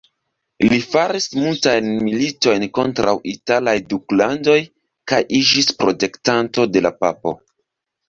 [0.69, 4.59] Li faris multajn militojn kontraŭ italaj duklandoj
[5.15, 7.41] kaj iĝis protektanto de la papo.